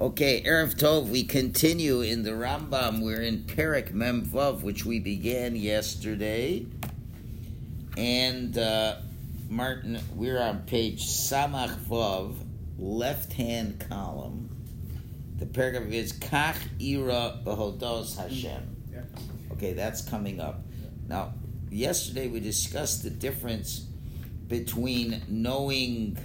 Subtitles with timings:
[0.00, 3.02] Okay, Erev Tov, we continue in the Rambam.
[3.02, 6.64] We're in Perik Mem Vav, which we began yesterday.
[7.98, 8.96] And uh,
[9.50, 12.34] Martin, we're on page Samach Vav,
[12.78, 14.48] left hand column.
[15.36, 18.76] The paragraph is Kach Ira Behodos Hashem.
[19.52, 20.62] Okay, that's coming up.
[21.08, 21.34] Now,
[21.70, 23.80] yesterday we discussed the difference
[24.48, 26.16] between knowing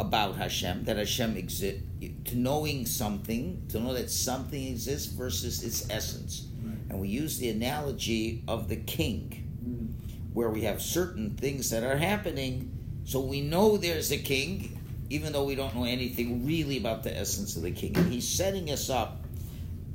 [0.00, 1.82] about Hashem, that Hashem exists,
[2.26, 6.46] to knowing something, to know that something exists versus its essence.
[6.62, 6.76] Right.
[6.90, 9.88] And we use the analogy of the king, Mm.
[10.34, 12.70] where we have certain things that are happening,
[13.04, 14.78] so we know there's a king,
[15.10, 17.96] even though we don't know anything really about the essence of the king.
[17.96, 19.24] And he's setting us up.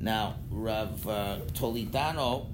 [0.00, 2.46] Now, Rav uh, Tolidano,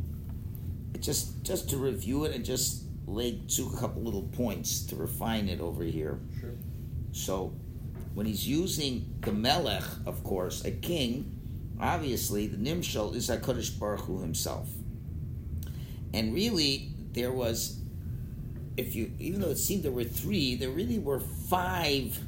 [1.00, 5.61] just just to review it and just lay two couple little points to refine it
[5.61, 6.19] over here.
[6.41, 6.50] Sure.
[7.12, 7.52] So,
[8.16, 11.38] when he's using the Melech, of course, a king,
[11.79, 14.70] obviously the Nimshal is HaKadosh Baruch Hu himself.
[16.14, 17.78] And really, there was,
[18.78, 22.19] if you, even though it seemed there were three, there really were five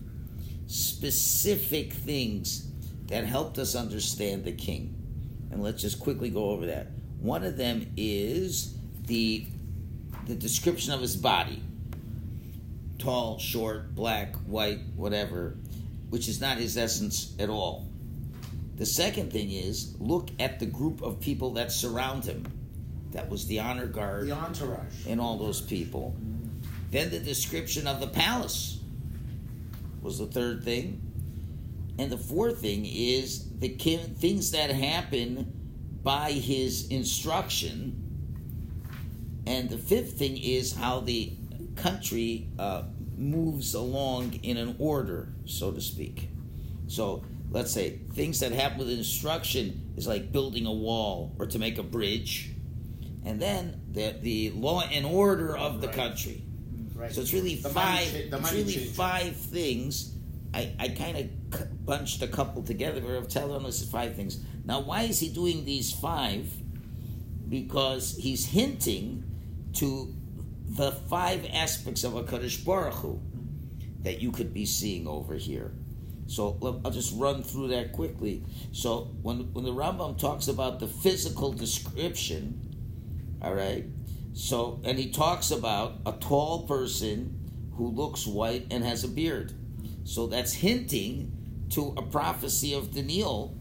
[0.67, 2.69] specific things
[3.07, 4.95] that helped us understand the king.
[5.51, 6.89] And let's just quickly go over that.
[7.19, 8.75] One of them is
[9.07, 9.47] the
[10.27, 11.63] the description of his body
[12.99, 15.57] tall, short, black, white, whatever,
[16.11, 17.89] which is not his essence at all.
[18.77, 22.47] The second thing is look at the group of people that surround him.
[23.13, 25.07] That was the honor guard The entourage.
[25.07, 26.15] and all those people.
[26.91, 28.79] Then the description of the palace
[30.03, 31.01] was the third thing.
[31.99, 35.53] And the fourth thing is the things that happen
[36.03, 38.05] by his instruction.
[39.47, 41.33] And the fifth thing is how the
[41.77, 42.83] country uh,
[43.19, 46.31] moves along in an order, so to speak.
[46.87, 51.59] So let's say things that happen with instruction is like building a wall or to
[51.59, 52.51] make a bridge.
[53.25, 55.97] And then the, the law and order of the Right.
[55.97, 56.43] country.
[56.95, 57.13] Right.
[57.13, 58.11] So it's really The five.
[58.11, 60.15] cha- it's really five things.
[60.55, 63.01] I, I kind of bunched a couple together.
[63.01, 64.41] But I've telling us five things.
[64.65, 66.51] Now, why is he doing these five?
[67.49, 69.25] Because he's hinting
[69.75, 70.15] to
[70.69, 73.21] the five aspects of a Kadosh Baruch Hu
[74.03, 75.73] that you could be seeing over here.
[76.27, 78.45] So I'll just run through that quickly.
[78.73, 82.61] So when when the Rambam talks about the physical description,
[83.41, 83.87] all right.
[84.35, 89.55] So and he talks about a tall person who looks white and has a beard.
[90.05, 91.33] So that's hinting
[91.71, 93.57] to a prophecy of Daniel,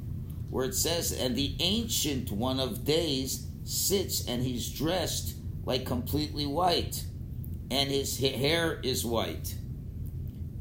[0.49, 5.35] where it says, "And the ancient one of days sits, and he's dressed
[5.67, 7.03] like completely white,
[7.69, 9.53] and his hair is white."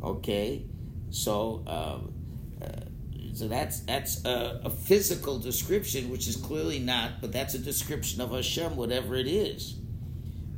[0.02, 0.66] Okay,
[1.10, 1.64] so.
[1.66, 2.12] Um,
[2.62, 2.80] uh,
[3.34, 8.22] so that's that's a, a physical description, which is clearly not, but that's a description
[8.22, 9.76] of Hashem, whatever it is.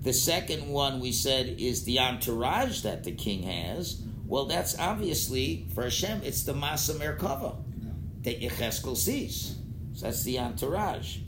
[0.03, 4.01] The second one we said is the entourage that the king has.
[4.27, 6.23] Well, that's obviously for Hashem.
[6.23, 7.57] It's the Masa Merkava
[8.23, 9.57] that Yecheskel sees.
[9.95, 11.19] So that's the entourage.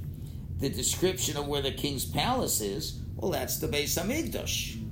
[0.59, 2.99] The description of where the king's palace is.
[3.20, 4.82] Well, that's the Beis Hamikdash.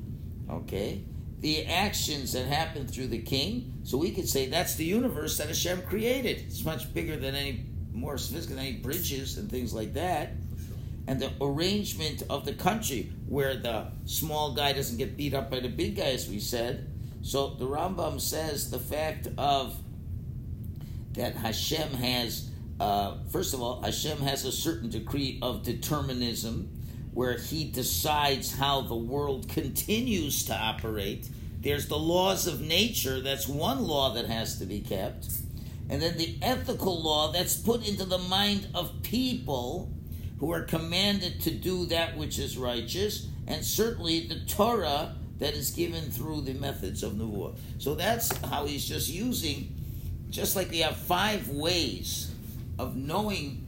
[0.50, 1.02] Okay,
[1.40, 3.80] the actions that happen through the king.
[3.84, 6.38] So we could say that's the universe that Hashem created.
[6.46, 10.32] It's much bigger than any more sophisticated than any bridges and things like that
[11.08, 15.58] and the arrangement of the country where the small guy doesn't get beat up by
[15.58, 16.86] the big guy, as we said.
[17.22, 19.74] So the Rambam says the fact of
[21.14, 26.77] that Hashem has, uh, first of all, Hashem has a certain degree of determinism
[27.18, 31.28] where he decides how the world continues to operate.
[31.60, 35.26] There's the laws of nature, that's one law that has to be kept.
[35.90, 39.92] And then the ethical law that's put into the mind of people
[40.38, 45.72] who are commanded to do that which is righteous, and certainly the Torah that is
[45.72, 47.56] given through the methods of Nevuah.
[47.78, 49.74] So that's how he's just using,
[50.30, 52.30] just like we have five ways
[52.78, 53.66] of knowing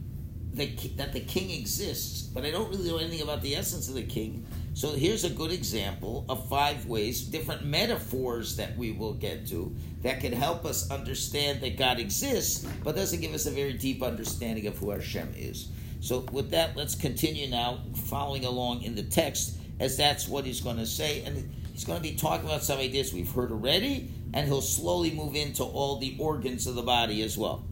[0.55, 0.67] the,
[0.97, 4.03] that the king exists, but I don't really know anything about the essence of the
[4.03, 4.47] king.
[4.75, 9.75] So here's a good example of five ways, different metaphors that we will get to
[10.03, 14.03] that can help us understand that God exists, but doesn't give us a very deep
[14.03, 15.69] understanding of who our Hashem is.
[16.01, 20.61] So with that, let's continue now, following along in the text, as that's what he's
[20.61, 24.11] going to say, and he's going to be talking about some ideas we've heard already,
[24.33, 27.65] and he'll slowly move into all the organs of the body as well.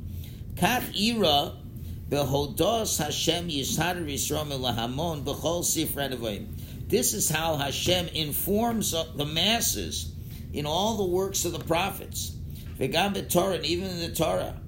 [0.55, 1.55] Kach ira
[2.11, 3.49] Hashem.
[6.89, 10.13] This is how Hashem informs the masses
[10.53, 12.33] in all the works of the prophets.
[12.79, 14.59] Torah, and even in the Torah.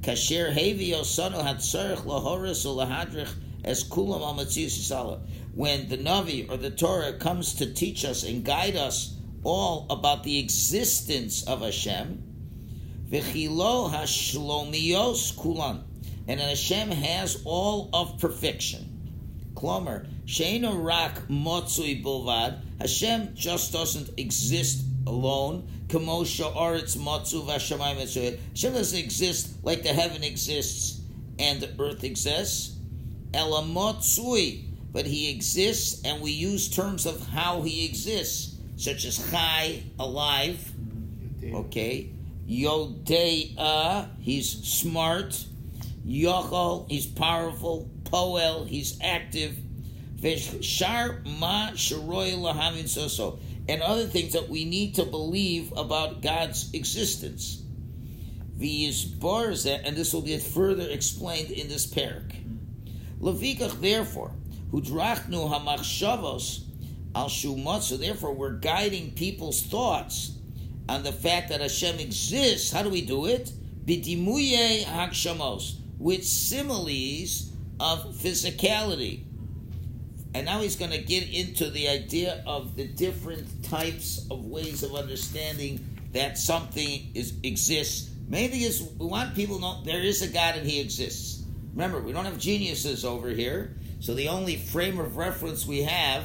[0.00, 5.20] kasher hevi osano hatzarich lahoris ulahadrich kulam.
[5.54, 10.24] When the Navi or the Torah comes to teach us and guide us all about
[10.24, 12.22] the existence of Hashem,
[13.10, 15.84] v'chilo hashlomios kulan,
[16.28, 18.84] and Hashem has all of perfection.
[19.54, 25.68] Klomer, sheina rak motzui bovad, Hashem just doesn't exist alone.
[25.88, 31.00] Kamosha Oritz Matzu Vashamayim Hashem doesn't exist like the heaven exists
[31.38, 32.76] and the earth exists.
[33.32, 39.82] Elamotsui, but he exists, and we use terms of how he exists, such as chai,
[39.98, 40.72] alive.
[41.42, 42.10] Okay.
[42.48, 45.44] Yodea, he's smart.
[46.08, 47.90] Yochel, he's powerful.
[48.04, 49.54] Poel, he's active.
[50.16, 53.38] Veshar ma sharoy lahavin soso
[53.68, 57.62] and other things that we need to believe about God's existence.
[58.60, 62.34] And this will get further explained in this parak.
[63.20, 64.32] Levikach, therefore,
[64.72, 66.64] hudrachnu hamachshavos
[67.14, 68.00] al shumot.
[68.00, 70.32] therefore, we're guiding people's thoughts
[70.88, 72.72] on the fact that Hashem exists.
[72.72, 73.52] How do we do it?
[73.84, 79.24] Bidimuye hakshamos, with similes of physicality.
[80.34, 84.82] And now he's going to get into the idea of the different types of ways
[84.82, 88.10] of understanding that something is exists.
[88.28, 91.44] Main thing is we want people to know there is a God and He exists.
[91.72, 96.24] Remember, we don't have geniuses over here, so the only frame of reference we have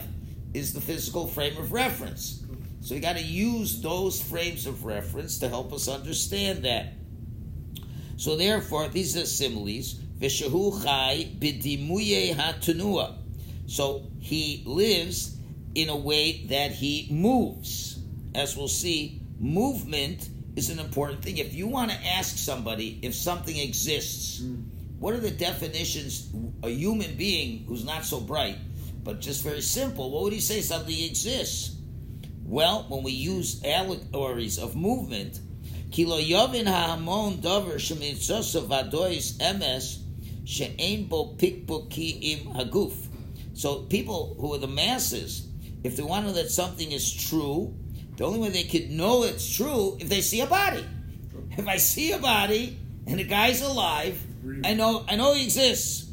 [0.53, 2.43] is the physical frame of reference.
[2.81, 6.93] So we got to use those frames of reference to help us understand that.
[8.23, 9.95] So therefore, these are similes.
[9.95, 13.17] Vishahu chai bidimuye hatunua.
[13.67, 15.35] So he lives
[15.75, 17.99] in a way that he moves.
[18.33, 21.37] As we'll see, movement is an important thing.
[21.37, 24.69] If you want to ask somebody if something exists, mm.
[24.99, 26.29] what are the definitions?
[26.63, 28.55] A human being who's not so bright,
[29.03, 31.75] but just very simple, what would he say something exists?
[32.45, 35.41] Well, when we use allegories of movement,
[35.93, 36.65] kilo yovin
[37.39, 37.77] dover
[41.37, 42.93] pikboki im haguf.
[43.53, 45.47] So people who are the masses,
[45.83, 47.75] if they want to know that something is true,
[48.17, 50.83] the only way they could know it's true if they see a body.
[51.51, 54.19] If I see a body and the guy's alive,
[54.65, 56.09] I know I know he exists.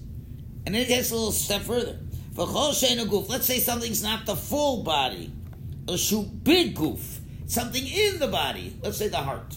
[0.66, 1.98] And then it gets a little step further.
[2.34, 5.32] For goof, let's say something's not the full body.
[5.88, 5.96] A
[6.44, 7.20] big goof.
[7.46, 8.76] Something in the body.
[8.82, 9.56] Let's say the heart.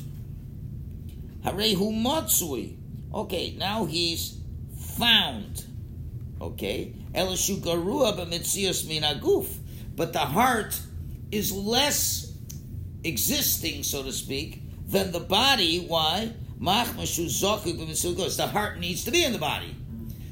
[1.46, 2.78] Harehu matsui.
[3.14, 4.38] Okay, now he's
[4.98, 5.66] found.
[6.42, 6.94] Okay?
[9.96, 10.82] But the heart
[11.32, 12.34] is less
[13.04, 15.86] existing, so to speak, than the body.
[15.86, 16.34] Why?
[16.60, 19.76] The heart needs to be in the body.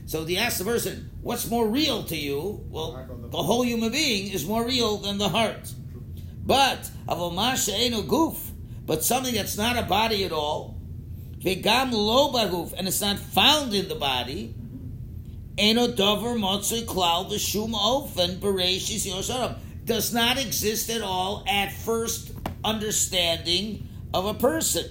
[0.06, 2.66] So the ask the person, what's more real to you?
[2.70, 5.74] Well, the whole human being is more real than the heart.
[6.44, 6.90] But
[8.08, 8.52] goof,
[8.86, 10.81] but something that's not a body at all,
[11.44, 14.54] and it's not found in the body,
[15.58, 17.30] klal
[17.74, 18.40] ofen
[19.86, 22.32] does not exist at all at first
[22.64, 24.86] understanding of a person.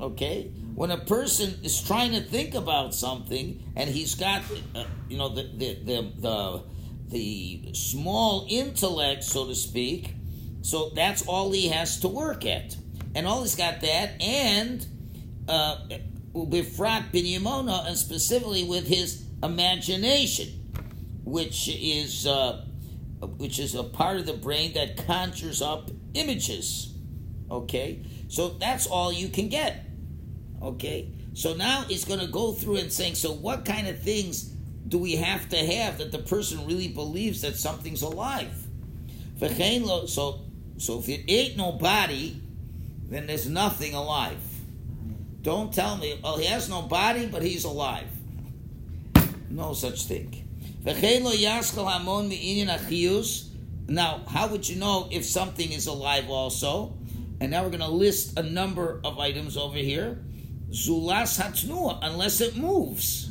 [0.00, 4.42] Okay, when a person is trying to think about something and he's got,
[4.74, 6.62] uh, you know, the the, the the
[7.08, 10.14] the small intellect, so to speak,
[10.62, 12.76] so that's all he has to work at,
[13.14, 14.84] and all he's got that and.
[15.50, 15.76] Uh,
[16.32, 20.46] Bifrat Binyamona, and specifically with his imagination,
[21.24, 22.64] which is uh,
[23.36, 26.94] which is a part of the brain that conjures up images.
[27.50, 29.86] Okay, so that's all you can get.
[30.62, 34.44] Okay, so now it's going to go through and saying, so what kind of things
[34.86, 38.54] do we have to have that the person really believes that something's alive?
[39.40, 40.44] So,
[40.76, 42.40] so if it ain't no body,
[43.08, 44.38] then there's nothing alive.
[45.42, 48.08] Don't tell me, well, he has no body, but he's alive.
[49.48, 50.46] No such thing.
[53.88, 56.94] Now, how would you know if something is alive also?
[57.40, 60.22] And now we're going to list a number of items over here.
[60.70, 63.30] Zulas hatnua, unless it moves.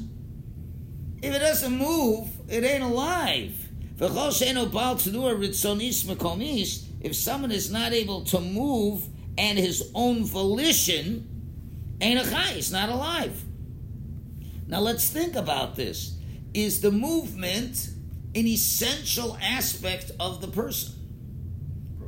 [1.21, 3.69] If it doesn't move, it ain't alive.
[7.01, 11.38] If someone is not able to move and his own volition,
[12.01, 13.43] ain't a chai, it's not alive.
[14.67, 16.15] Now let's think about this.
[16.53, 17.89] Is the movement
[18.35, 20.95] an essential aspect of the person?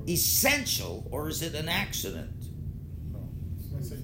[0.08, 2.30] Essential, or is it an accident?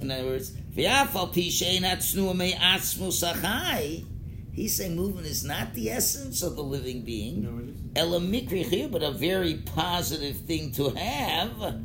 [0.01, 4.05] In other words, V'yafal pishein atznu me atzmu sachai.
[4.51, 7.43] He's saying movement is not the essence of the living being.
[7.43, 7.93] No, it isn't.
[7.93, 11.79] Elamikri but a very positive thing to have.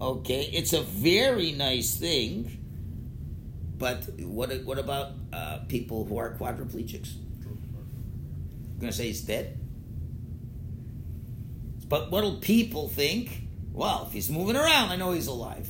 [0.00, 2.57] Okay, it's a very nice thing.
[3.78, 7.14] But what what about uh, people who are quadriplegics?
[7.44, 9.56] You're gonna say he's dead?
[11.88, 13.42] But what'll people think?
[13.72, 15.68] Well, if he's moving around, I know he's alive.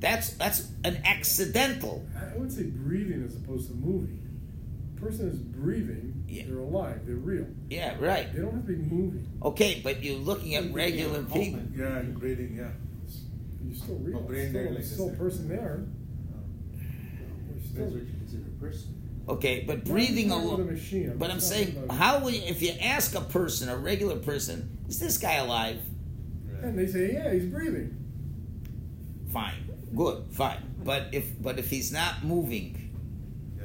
[0.00, 2.04] That's that's an accidental.
[2.16, 4.16] I would say breathing as opposed to moving.
[4.96, 6.44] A person is breathing, Yeah.
[6.48, 7.46] they're alive, they're real.
[7.70, 8.32] Yeah, right.
[8.32, 9.26] They don't have to be moving.
[9.42, 11.60] Okay, but you're looking at regular people.
[11.76, 12.70] Yeah, and breathing, yeah.
[13.64, 14.18] You're still real.
[14.18, 15.84] Oh, brain still, dead, still a person there.
[17.74, 18.94] We're Depends what you consider a person.
[19.28, 20.60] Okay, but breathing talking alone.
[20.68, 21.14] a machine.
[21.18, 24.98] But I'm saying, how would you, if you ask a person, a regular person, is
[24.98, 25.78] this guy alive?
[26.62, 27.94] And they say, yeah, he's breathing.
[29.32, 29.54] Fine,
[29.94, 30.58] good, fine.
[30.82, 32.94] But if but if he's not moving,
[33.58, 33.64] Yeah.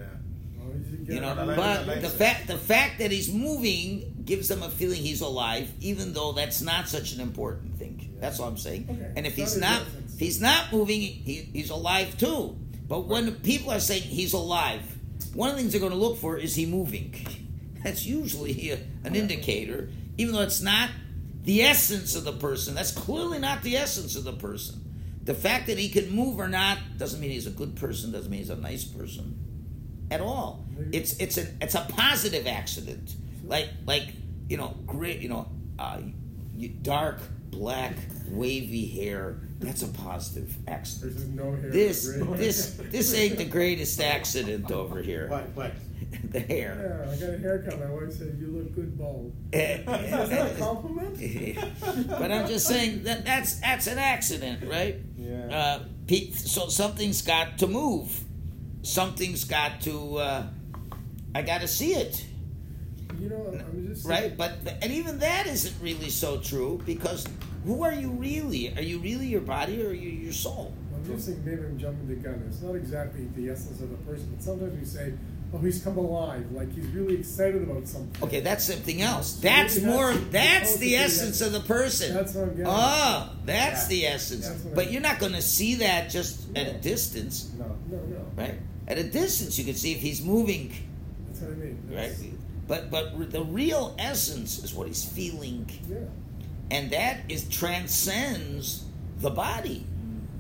[0.58, 2.18] Well, he's you know, I like- but like the that.
[2.18, 6.62] fact the fact that he's moving gives them a feeling he's alive, even though that's
[6.62, 8.16] not such an important thing.
[8.20, 8.88] That's all I'm saying.
[8.90, 10.14] Okay, And if it's he's not not a difference.
[10.14, 12.58] if he's not moving, he, he's alive too.
[12.94, 14.84] But when people are saying he's alive,
[15.34, 17.16] one of the things they're going to look for is he moving.
[17.84, 20.92] That's usually a, an indicator, even though it's not
[21.42, 22.76] the essence of the person.
[22.76, 24.80] That's clearly not the essence of the person.
[25.24, 28.12] The fact that he can move or not doesn't mean he's a good person.
[28.12, 29.40] Doesn't mean he's a nice person
[30.12, 30.64] at all.
[30.92, 33.16] It's it's a it's a positive accident.
[33.44, 34.10] Like like
[34.50, 35.48] you know great you know
[35.80, 36.00] uh,
[36.84, 37.22] dark
[37.54, 37.96] black
[38.30, 39.38] wavy hair.
[39.60, 41.16] That's a positive accident.
[41.16, 41.70] There's no hair.
[41.70, 45.28] This this this ain't the greatest accident over here.
[45.30, 45.50] What?
[45.56, 45.72] What?
[46.32, 47.06] the hair.
[47.06, 47.80] Yeah, I got a haircut.
[47.80, 49.34] My wife said, you look good bald.
[49.54, 51.18] Eh, Is that a compliment?
[52.10, 54.98] but I'm just saying that that's that's an accident, right?
[55.18, 55.80] Yeah.
[56.10, 58.20] Uh, so something's got to move.
[58.82, 60.18] Something's got to.
[60.18, 60.48] Uh,
[61.36, 62.26] I got to see it,
[63.20, 64.36] You know, I'm just right?
[64.36, 67.26] But and even that isn't really so true because
[67.66, 68.76] who are you really?
[68.76, 70.74] Are you really your body or are you your soul?
[70.96, 72.44] I'm just thinking maybe I'm jumping the gun.
[72.48, 74.30] It's not exactly the essence of the person.
[74.34, 75.14] But sometimes we say,
[75.54, 78.24] "Oh, he's come alive," like he's really excited about something.
[78.24, 79.34] Okay, that's something else.
[79.36, 80.14] That's more.
[80.14, 82.14] that's- That's the essence that- of the person.
[82.14, 82.66] That's what I'm getting.
[82.68, 83.88] Oh, that's Yeah.
[83.90, 84.48] the essence.
[84.48, 88.26] That's But you're not going to see that just at a distance, No, no, no.
[88.38, 88.56] right?
[88.88, 90.72] At a distance, you can see if he's moving,
[91.28, 91.80] That's what I mean.
[91.94, 92.12] right?
[92.68, 95.98] But but the real essence is what he's feeling, Yeah.
[96.72, 98.84] and that is transcends
[99.20, 99.86] the body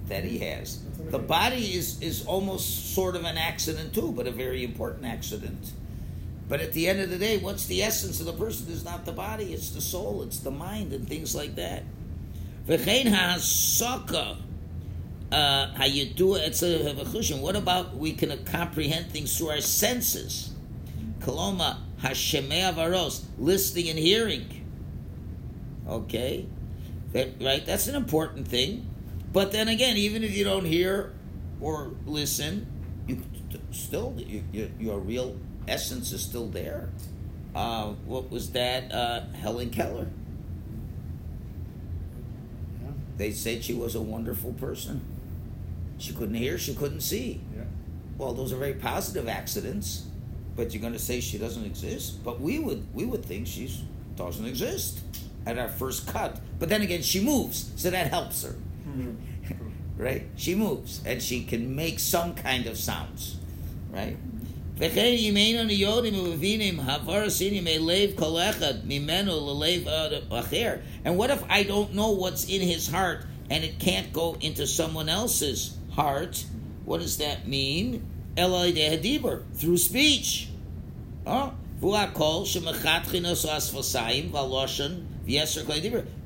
[0.08, 0.80] that he has.
[0.80, 4.32] That's what I The body is is almost sort of an accident too, but a
[4.32, 5.74] very important accident.
[6.48, 8.72] But at the end of the day, what's the essence of the person?
[8.72, 11.84] Is not the body; it's the soul, it's the mind, and things like that.
[15.32, 16.44] Uh, how you do it.
[16.46, 17.42] It's a v'chushin.
[17.42, 20.52] What about we can comprehend things through our senses?
[21.20, 24.66] Koloma hashemei avaros, listening and hearing.
[25.88, 26.46] Okay,
[27.14, 27.66] that, right?
[27.66, 28.90] That's an important thing.
[29.32, 31.14] But then again, even if you don't hear
[31.60, 32.68] or listen,
[33.08, 33.24] you
[33.72, 35.36] still you, you, your real
[35.68, 36.90] essence is still there.
[37.56, 38.92] Uh, what was that?
[38.92, 40.08] Uh, Helen Keller.
[42.82, 42.90] Yeah.
[43.18, 45.02] They said she was a wonderful person.
[45.98, 47.42] She couldn't hear, she couldn't see.
[47.56, 47.64] Yeah.
[48.18, 50.08] Well, those are very positive accidents,
[50.57, 52.25] but you're going to say she doesn't exist.
[52.25, 53.71] But we would we would think she
[54.17, 55.01] doesn't exist
[55.47, 56.41] at our first cut.
[56.59, 58.57] But then again, she moves, so that helps her,
[59.97, 60.27] right?
[60.37, 63.37] She moves and she can make some kind of sounds,
[63.91, 64.17] right?
[64.81, 69.89] וכן אם איננו יודעים ומבינים הוורסים מלב כל אחד ממנו ללב
[70.31, 70.77] אחר.
[71.05, 74.67] And what if I don't know what's in his heart and it can't go into
[74.67, 76.45] someone else's heart?
[76.85, 78.03] What does that mean?
[78.36, 78.72] Eloi
[79.54, 80.50] through speech.
[81.26, 81.52] Huh?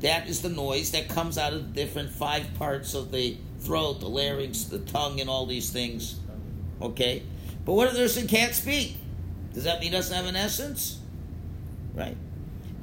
[0.01, 3.99] That is the noise that comes out of the different five parts of the throat,
[3.99, 6.19] the larynx, the tongue, and all these things.
[6.81, 7.23] Okay?
[7.65, 8.97] But what if the person can't speak?
[9.53, 10.99] Does that mean he doesn't have an essence?
[11.93, 12.15] Right?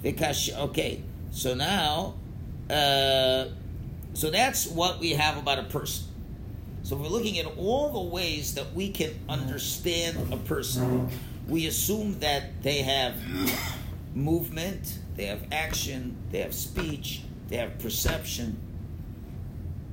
[0.04, 2.14] Okay, so now,
[2.68, 3.46] uh,
[4.12, 6.06] so that's what we have about a person.
[6.84, 11.08] So we're looking at all the ways that we can understand a person,
[11.48, 13.14] we assume that they have
[14.14, 18.60] movement, they have action, they have speech, they have perception.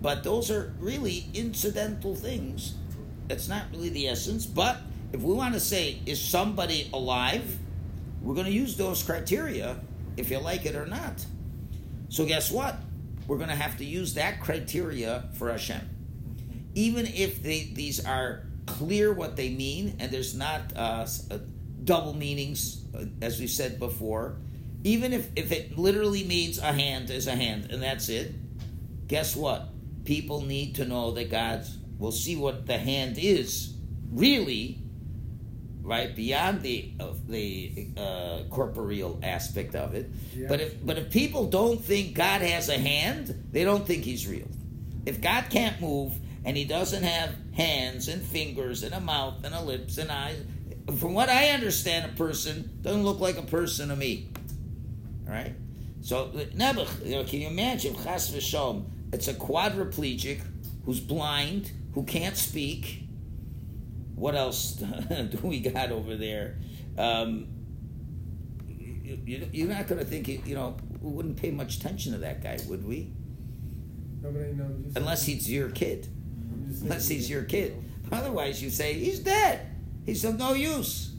[0.02, 2.74] But those are really incidental things.
[3.30, 4.46] That's not really the essence.
[4.46, 4.82] But
[5.14, 7.58] if we want to say, is somebody alive?
[8.22, 9.80] We're going to use those criteria
[10.18, 11.26] if you like it or not.
[12.10, 12.76] So guess what?
[13.28, 16.01] We're going to have to use that criteria for Hashem.
[16.74, 21.38] Even if they, these are clear what they mean, and there's not uh, uh,
[21.84, 24.38] double meanings, uh, as we said before.
[24.84, 28.34] Even if, if it literally means a hand is a hand, and that's it,
[29.08, 29.70] guess what?
[30.06, 31.66] People need to know that God
[32.00, 33.76] will see what the hand is
[34.12, 34.80] really,
[35.84, 40.10] right beyond the of the uh, corporeal aspect of it.
[40.36, 40.48] Yeah.
[40.48, 44.28] But if but if people don't think God has a hand, they don't think He's
[44.28, 44.48] real.
[45.06, 46.14] If God can't move
[46.46, 50.42] and He doesn't have hands and fingers and a mouth and a lips and eyes,
[50.98, 54.30] from what I understand, a person doesn't look like a person to me.
[55.28, 55.54] All right.
[56.02, 57.96] So Nebuch, you know, can you imagine?
[57.96, 60.42] Chas v'shalom, it's a quadriplegic
[60.86, 63.04] who's blind, who can't speak.
[64.16, 66.58] What else do we got over there?
[66.98, 67.48] Um,
[68.68, 72.20] you, you, you're not going to think, you know, we wouldn't pay much attention to
[72.20, 73.14] that guy, would we?
[74.22, 74.94] Nobody knows.
[74.96, 76.08] Unless he's your kid.
[76.82, 77.76] Unless he's your kid.
[78.12, 79.68] otherwise, you say, he's dead.
[80.06, 81.14] He's of no use.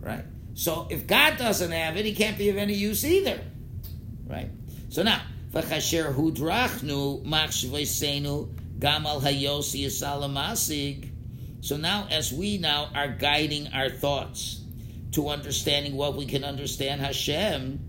[0.00, 0.24] Right?
[0.54, 3.40] So if God doesn't have it, he can't be of any use either.
[4.26, 4.50] Right?
[4.88, 5.22] So now,
[5.52, 7.24] v'chasher hudrachnu
[8.78, 9.90] gamal hayosi.
[11.60, 14.60] So now, as we now are guiding our thoughts
[15.12, 17.80] to understanding what we can understand Hashem,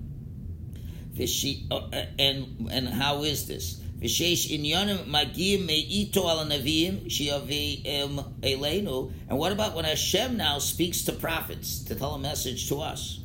[1.72, 3.82] uh, and and how is this?
[9.28, 13.20] And what about when Hashem now speaks to prophets to tell a message to us?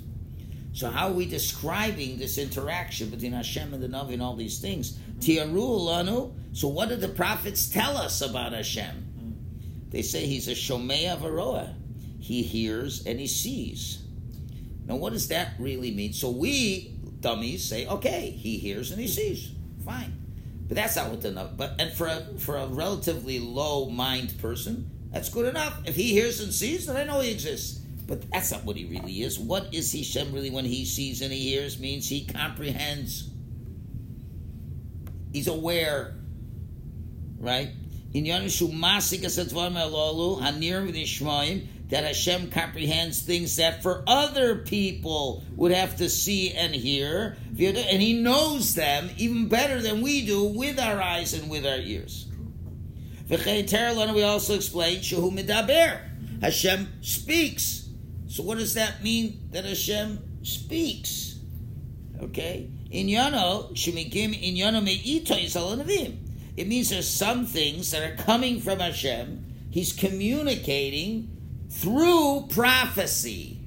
[0.72, 4.60] So how are we describing this interaction between Hashem and the Navi and all these
[4.60, 4.96] things?
[5.20, 9.88] So what did the prophets tell us about Hashem?
[9.90, 11.74] They say he's a shomea varoa.
[12.20, 14.02] He hears and he sees.
[14.86, 16.12] Now, what does that really mean?
[16.12, 19.50] So we dummies say, okay, he hears and he sees,
[19.84, 20.16] fine,
[20.70, 21.56] but that's not what the Navi.
[21.56, 25.80] But and for a, for a relatively low mind person, that's good enough.
[25.84, 27.80] If he hears and sees, then I know he exists.
[28.06, 29.36] But that's not what he really is.
[29.36, 31.80] What is Hashem really when he sees and he hears?
[31.80, 33.28] Means he comprehends.
[35.32, 36.14] He's aware,
[37.40, 37.70] right?
[38.14, 40.86] In Yanishu Masik Asatvam Elolu, Hanir
[41.90, 48.02] that Hashem comprehends things that for other people would have to see and hear, and
[48.02, 52.26] He knows them even better than we do with our eyes and with our ears.
[53.28, 56.00] We also explained, Shehu Midaber,
[56.40, 57.88] Hashem speaks.
[58.28, 61.38] So what does that mean that Hashem speaks?
[62.22, 62.70] Okay?
[62.92, 64.86] Inyano, Shemigim Inyano.
[66.56, 69.44] It means there's some things that are coming from Hashem.
[69.70, 71.36] He's communicating
[71.70, 73.58] through prophecy.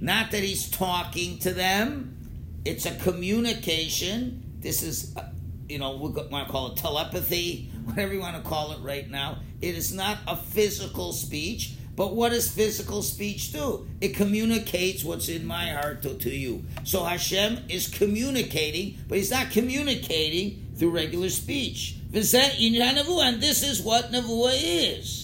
[0.00, 2.16] Not that he's talking to them.
[2.64, 4.58] It's a communication.
[4.60, 5.28] This is, uh,
[5.68, 9.08] you know, we want to call it telepathy, whatever you want to call it right
[9.08, 9.38] now.
[9.60, 11.74] It is not a physical speech.
[11.96, 13.86] But what does physical speech do?
[14.00, 16.64] It communicates what's in my heart to, to you.
[16.84, 21.96] So Hashem is communicating, but he's not communicating through regular speech.
[22.14, 25.19] And this is what Nevuah is.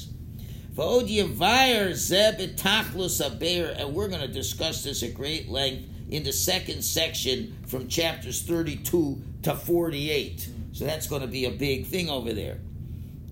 [3.78, 8.42] And we're going to discuss this at great length in the second section from chapters
[8.42, 10.50] 32 to 48.
[10.72, 12.58] So that's going to be a big thing over there.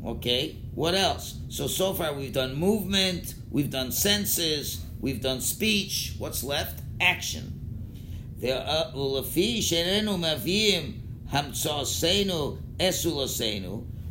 [0.07, 1.39] Okay, what else?
[1.51, 6.15] So, so far we've done movement, we've done senses, we've done speech.
[6.17, 6.81] What's left?
[6.99, 7.61] Action.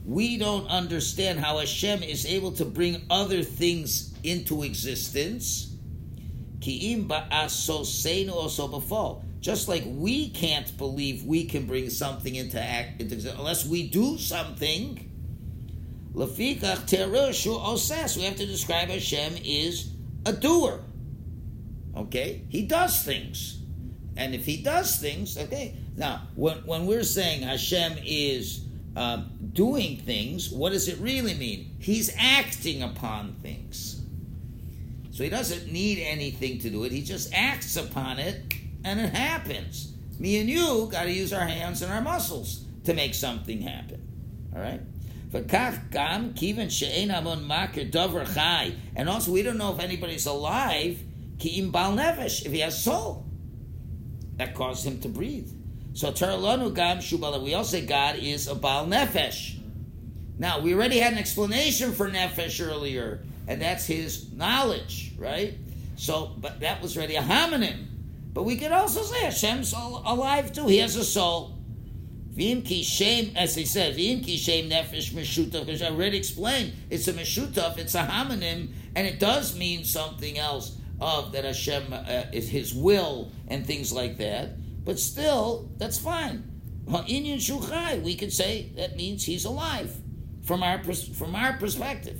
[0.05, 5.75] We don't understand how Hashem is able to bring other things into existence.
[9.41, 13.87] Just like we can't believe we can bring something into act into existence unless we
[13.87, 15.09] do something.
[16.13, 19.89] We have to describe Hashem is
[20.25, 20.83] a doer.
[21.95, 23.59] Okay, he does things,
[24.17, 25.75] and if he does things, okay.
[25.95, 31.75] Now, when when we're saying Hashem is um, doing things, what does it really mean?
[31.79, 34.01] He's acting upon things.
[35.11, 36.91] So he doesn't need anything to do it.
[36.91, 38.53] He just acts upon it,
[38.83, 39.93] and it happens.
[40.19, 44.01] Me and you got to use our hands and our muscles to make something happen.
[44.55, 44.81] All right.
[48.95, 50.99] And also, we don't know if anybody's alive,
[51.39, 53.25] if he has soul.
[54.37, 55.51] That caused him to breathe.
[55.93, 59.57] So, we also say God is a Baal Nefesh.
[60.39, 65.55] Now, we already had an explanation for Nefesh earlier, and that's his knowledge, right?
[65.95, 67.85] So, but that was already a homonym.
[68.33, 70.67] But we could also say Hashem's alive too.
[70.67, 71.55] He has a soul.
[72.35, 76.73] V'im ki shem, as he says, v'im ki shem nefesh meshutaf, because I already explained,
[76.89, 81.93] it's a meshutaf, it's a homonym, and it does mean something else of that Hashem
[81.93, 84.55] uh, is His will and things like that.
[84.85, 86.43] But still, that's fine.
[86.87, 89.95] Inyan shuchai, we could say that means he's alive
[90.43, 92.19] from our from our perspective.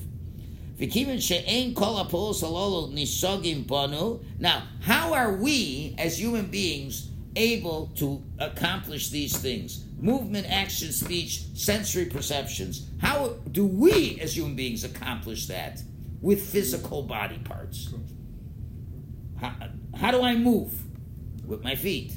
[0.78, 4.20] V'kiven she'ein kol ha'polos halolo nisogim banu.
[4.40, 9.84] Now, how are we as human beings able to accomplish these things?
[10.00, 12.90] Movement, action, speech, sensory perceptions.
[13.00, 15.82] How do we as human beings accomplish that
[16.22, 17.94] with physical body parts?
[19.40, 19.54] How,
[19.96, 20.72] how do I move?
[21.46, 22.14] With my feet.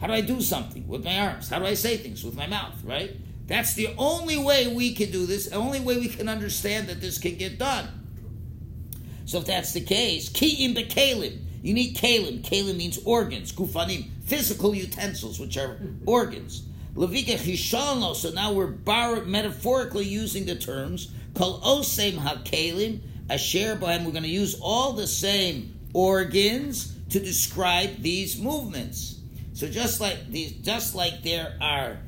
[0.00, 0.88] How do I do something?
[0.88, 1.48] With my arms.
[1.48, 2.24] How do I say things?
[2.24, 3.16] With my mouth, right?
[3.46, 7.00] That's the only way we can do this, the only way we can understand that
[7.00, 7.88] this can get done.
[9.26, 11.38] So if that's the case, ki'im bekalim.
[11.62, 12.42] You need kalim.
[12.42, 16.62] Kalim means organs, gufanim, physical utensils, which are organs.
[16.94, 18.14] Levika chishalno.
[18.16, 24.04] So now we're bar- metaphorically using the terms kol osem hakalim asher bohem.
[24.04, 29.19] We're going to use all the same organs to describe these movements.
[29.60, 31.98] So just like these, just like there are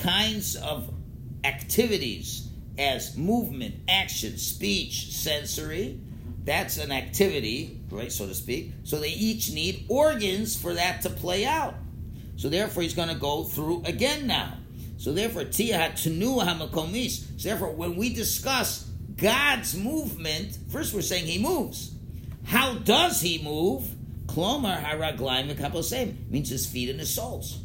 [0.00, 0.94] kinds of
[1.42, 5.98] activities as movement, action, speech, sensory.
[6.44, 8.74] That's an activity, right, so to speak.
[8.84, 11.74] So they each need organs for that to play out.
[12.36, 14.54] So therefore, he's going to go through again now.
[14.98, 17.40] So therefore, tia tenu hamakomis.
[17.40, 18.84] So therefore, when we discuss
[19.16, 21.90] God's movement, first we're saying He moves.
[22.44, 23.97] How does He move?
[24.28, 27.62] Klomar haraglaim v'kaposem means His feet and His soles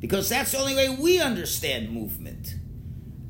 [0.00, 2.56] because that's the only way we understand movement.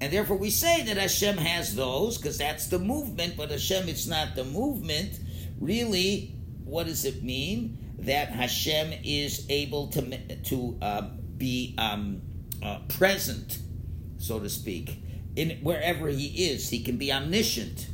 [0.01, 4.07] And therefore, we say that Hashem has those because that's the movement, but Hashem, it's
[4.07, 5.21] not the movement.
[5.61, 7.79] Really, what does it mean?
[7.99, 11.03] That Hashem is able to, to uh,
[11.37, 12.23] be um,
[12.61, 13.59] uh, present,
[14.19, 15.01] so to speak,
[15.37, 16.69] in wherever He is.
[16.71, 17.87] He can be omniscient.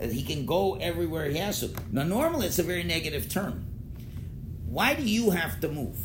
[0.00, 1.70] He can go everywhere He has to.
[1.90, 3.67] Now, normally it's a very negative term.
[4.70, 5.96] Why do you have to move?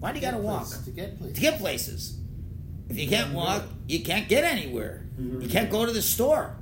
[0.00, 0.66] Why do you got to walk?
[0.84, 1.34] To get places.
[1.36, 2.18] To get places.
[2.88, 3.36] If you can't mm-hmm.
[3.36, 5.06] walk, you can't get anywhere.
[5.18, 6.56] You can't go to the store.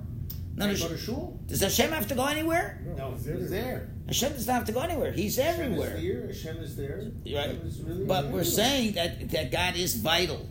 [0.54, 1.40] Now, Can't does, go to shul.
[1.46, 2.82] does Hashem have to go anywhere?
[2.96, 3.88] No, he's he's there.
[4.06, 5.12] Hashem does not have to go anywhere.
[5.12, 5.94] He's Hashem everywhere.
[5.94, 6.26] is here.
[6.26, 7.10] Hashem is there.
[7.24, 7.50] Right.
[7.64, 8.44] Is really But we're everywhere.
[8.44, 10.46] saying that, that God is vital,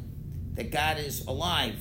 [0.55, 1.77] that God is alive,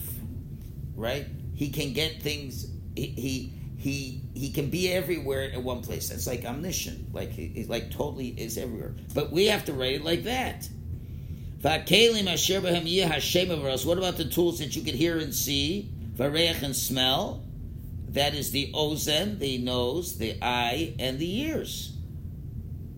[0.95, 1.27] right?
[1.55, 2.67] He can get things.
[2.95, 6.09] He he he, he can be everywhere at one place.
[6.09, 8.97] That's like omniscient, like he, he's like totally is everywhere.
[9.15, 10.69] But we have to write it like that.
[11.63, 11.89] What
[13.99, 15.91] about the tools that you could hear and see?
[16.15, 17.45] Vareach and smell.
[18.09, 21.93] That is the ozen, the nose, the eye, and the ears.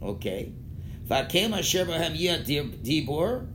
[0.02, 0.52] Okay.
[2.82, 3.46] Dibor.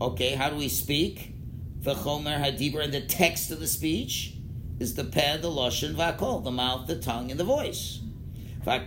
[0.00, 1.34] Okay, how do we speak?
[1.80, 4.34] V'chomer hadibor, and the text of the speech
[4.78, 8.00] is the peh, the lashon, v'akol, the mouth, the tongue, and the voice.
[8.64, 8.84] What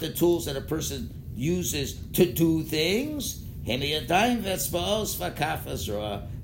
[0.00, 3.44] the tools that a person uses to do things?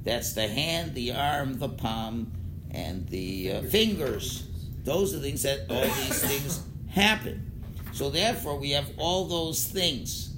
[0.04, 2.32] That's the hand, the arm, the palm,
[2.70, 4.46] and the uh, fingers.
[4.84, 7.50] Those are things that all these things happen.
[7.92, 10.36] So therefore, we have all those things.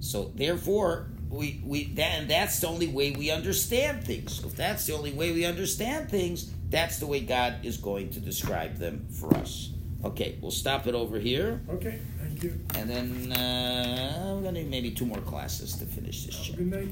[0.00, 4.42] So therefore, we we that and that's the only way we understand things.
[4.44, 8.20] If that's the only way we understand things, that's the way God is going to
[8.20, 9.70] describe them for us.
[10.04, 12.52] Okay, we'll stop it over here, Okay, thank you.
[12.76, 16.62] and then uh, we're gonna need maybe two more classes to finish this chapter.
[16.62, 16.86] Good night.